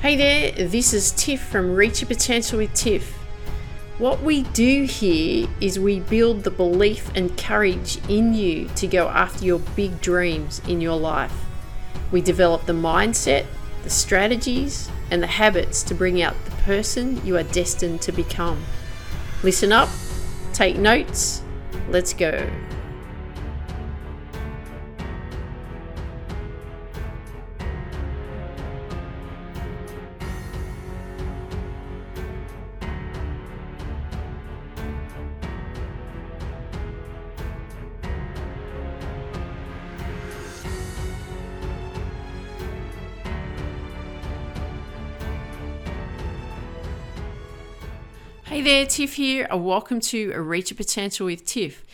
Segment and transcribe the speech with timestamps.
[0.00, 3.12] Hey there, this is Tiff from Reach Your Potential with Tiff.
[3.98, 9.08] What we do here is we build the belief and courage in you to go
[9.08, 11.34] after your big dreams in your life.
[12.10, 13.44] We develop the mindset,
[13.82, 18.64] the strategies, and the habits to bring out the person you are destined to become.
[19.42, 19.90] Listen up,
[20.54, 21.42] take notes,
[21.90, 22.48] let's go.
[48.50, 51.84] Hey there, Tiff here, and welcome to A Reach Your Potential with Tiff.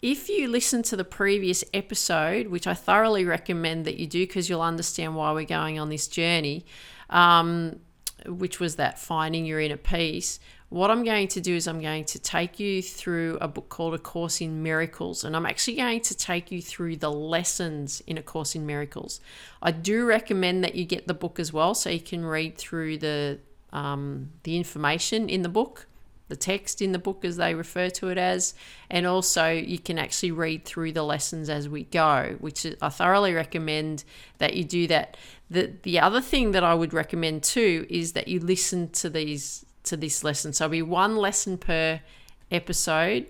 [0.00, 4.48] If you listen to the previous episode, which I thoroughly recommend that you do because
[4.48, 6.64] you'll understand why we're going on this journey,
[7.10, 7.80] um,
[8.24, 10.40] which was that finding your inner peace,
[10.70, 13.92] what I'm going to do is I'm going to take you through a book called
[13.92, 18.16] A Course in Miracles, and I'm actually going to take you through the lessons in
[18.16, 19.20] A Course in Miracles.
[19.60, 22.96] I do recommend that you get the book as well so you can read through
[22.96, 23.38] the
[23.70, 25.86] um, the information in the book
[26.28, 28.54] the text in the book as they refer to it as
[28.90, 33.32] and also you can actually read through the lessons as we go which i thoroughly
[33.32, 34.04] recommend
[34.38, 35.16] that you do that.
[35.48, 39.64] The the other thing that i would recommend too is that you listen to these
[39.86, 40.52] to this lesson.
[40.52, 42.00] So be one lesson per
[42.50, 43.26] episode.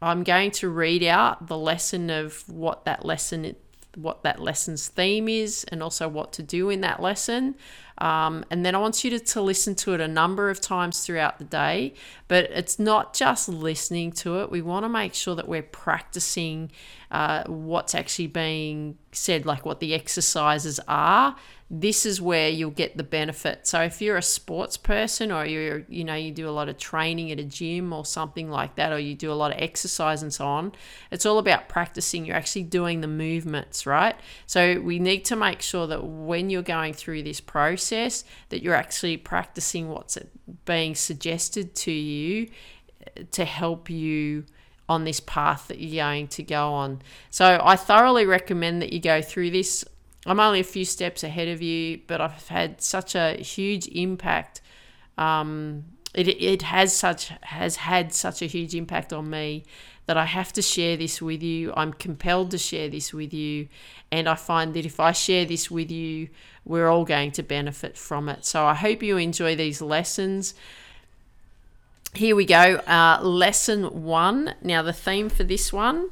[0.00, 3.56] I'm going to read out the lesson of what that lesson
[3.94, 7.56] what that lesson's theme is and also what to do in that lesson.
[7.98, 11.04] Um, and then I want you to, to listen to it a number of times
[11.04, 11.94] throughout the day.
[12.28, 16.70] But it's not just listening to it, we want to make sure that we're practicing
[17.10, 21.36] uh, what's actually being said, like what the exercises are
[21.70, 23.66] this is where you'll get the benefit.
[23.66, 26.78] So if you're a sports person or you're you know you do a lot of
[26.78, 30.22] training at a gym or something like that or you do a lot of exercise
[30.22, 30.72] and so on,
[31.10, 32.24] it's all about practicing.
[32.24, 34.16] You're actually doing the movements, right?
[34.46, 38.74] So we need to make sure that when you're going through this process that you're
[38.74, 40.18] actually practicing what's
[40.64, 42.48] being suggested to you
[43.30, 44.44] to help you
[44.88, 47.02] on this path that you're going to go on.
[47.30, 49.84] So I thoroughly recommend that you go through this
[50.28, 54.60] I'm only a few steps ahead of you, but I've had such a huge impact.
[55.16, 59.64] Um, it, it has such has had such a huge impact on me
[60.06, 61.72] that I have to share this with you.
[61.76, 63.68] I'm compelled to share this with you,
[64.10, 66.28] and I find that if I share this with you,
[66.64, 68.44] we're all going to benefit from it.
[68.44, 70.54] So I hope you enjoy these lessons.
[72.14, 72.76] Here we go.
[72.86, 74.54] Uh, lesson one.
[74.62, 76.08] Now, the theme for this one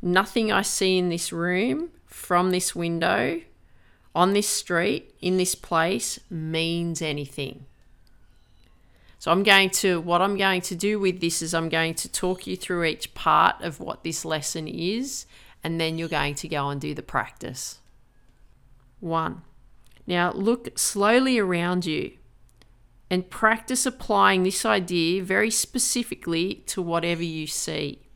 [0.00, 3.40] nothing I see in this room from this window
[4.14, 7.66] on this street, in this place, means anything.
[9.18, 12.08] So I'm going to, what I'm going to do with this is I'm going to
[12.08, 15.26] talk you through each part of what this lesson is,
[15.64, 17.80] and then you're going to go and do the practice.
[19.00, 19.42] One.
[20.06, 22.12] Now look slowly around you
[23.10, 28.08] and practice applying this idea very specifically to whatever you see.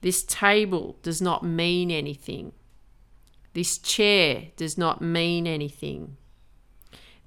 [0.00, 2.52] This table does not mean anything.
[3.52, 6.16] This chair does not mean anything.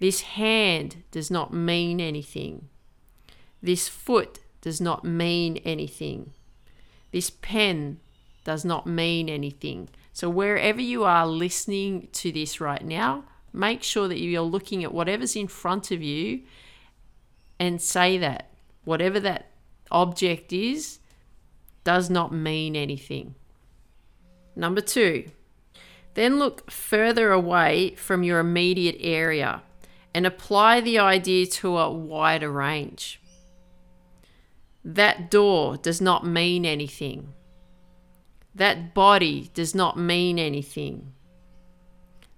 [0.04, 2.68] This hand does not mean anything.
[3.62, 6.34] This foot does not mean anything.
[7.14, 8.02] This pen
[8.44, 9.88] does not mean anything.
[10.12, 14.94] So, wherever you are listening to this right now, make sure that you're looking at
[14.94, 16.42] whatever's in front of you
[17.58, 18.50] and say that.
[18.84, 19.52] Whatever that
[19.90, 21.00] object is,
[21.86, 23.36] does not mean anything.
[24.54, 25.32] Number two,
[26.16, 29.62] then look further away from your immediate area
[30.14, 33.20] and apply the idea to a wider range.
[34.84, 37.34] That door does not mean anything.
[38.54, 41.14] That body does not mean anything.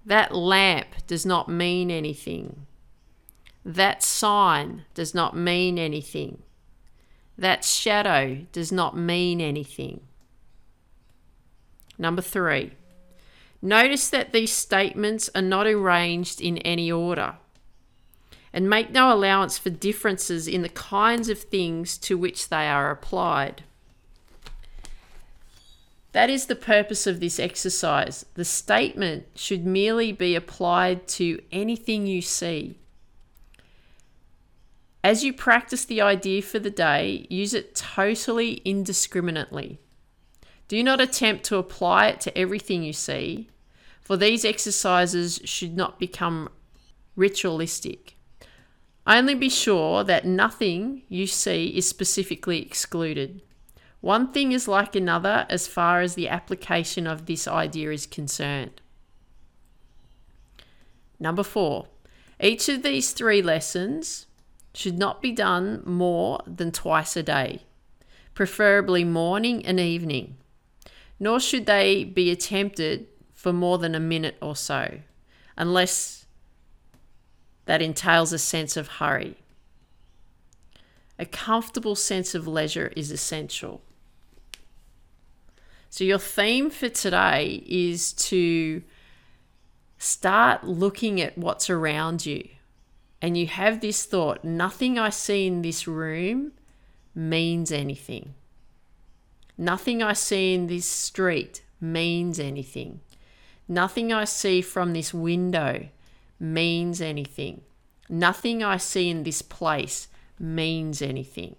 [0.04, 2.66] That lamp does not mean anything.
[3.64, 6.42] That sign does not mean anything.
[7.36, 10.00] That shadow does not mean anything.
[11.98, 12.72] Number three,
[13.62, 17.36] Notice that these statements are not arranged in any order.
[18.56, 22.90] And make no allowance for differences in the kinds of things to which they are
[22.90, 23.64] applied.
[26.12, 28.24] That is the purpose of this exercise.
[28.32, 32.78] The statement should merely be applied to anything you see.
[35.04, 39.80] As you practice the idea for the day, use it totally indiscriminately.
[40.68, 43.50] Do not attempt to apply it to everything you see,
[44.00, 46.48] for these exercises should not become
[47.16, 48.15] ritualistic.
[49.06, 53.40] Only be sure that nothing you see is specifically excluded.
[54.00, 58.80] One thing is like another as far as the application of this idea is concerned.
[61.20, 61.86] Number four,
[62.40, 64.26] each of these three lessons
[64.74, 67.62] should not be done more than twice a day,
[68.34, 70.36] preferably morning and evening,
[71.18, 74.98] nor should they be attempted for more than a minute or so,
[75.56, 76.25] unless
[77.66, 79.36] that entails a sense of hurry.
[81.18, 83.82] A comfortable sense of leisure is essential.
[85.90, 88.82] So, your theme for today is to
[89.98, 92.48] start looking at what's around you.
[93.22, 96.52] And you have this thought nothing I see in this room
[97.14, 98.34] means anything.
[99.56, 103.00] Nothing I see in this street means anything.
[103.66, 105.88] Nothing I see from this window
[106.38, 107.62] means anything.
[108.08, 111.56] Nothing I see in this place means anything.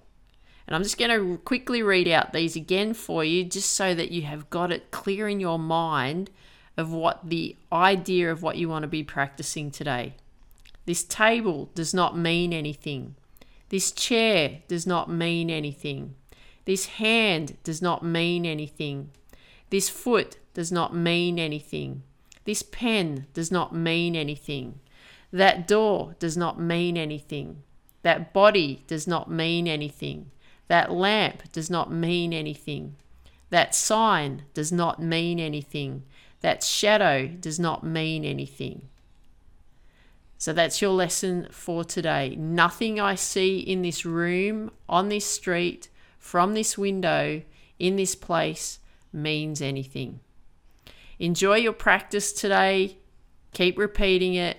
[0.65, 4.11] And I'm just going to quickly read out these again for you, just so that
[4.11, 6.29] you have got it clear in your mind
[6.75, 10.15] of what the idea of what you want to be practicing today.
[10.85, 13.15] This table does not mean anything.
[13.69, 16.15] This chair does not mean anything.
[16.65, 19.09] This hand does not mean anything.
[19.69, 22.03] This foot does not mean anything.
[22.47, 24.79] This pen does not mean anything.
[25.33, 27.61] That door does not mean anything.
[28.03, 30.31] That body does not mean anything.
[30.69, 32.95] That lamp does not mean anything.
[33.49, 36.03] That sign does not mean anything.
[36.39, 38.87] That shadow does not mean anything.
[40.37, 42.33] So that's your lesson for today.
[42.37, 47.41] Nothing I see in this room, on this street, from this window,
[47.77, 48.79] in this place
[49.11, 50.21] means anything.
[51.19, 52.97] Enjoy your practice today.
[53.53, 54.57] Keep repeating it,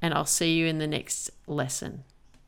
[0.00, 2.04] and I'll see you in the next lesson.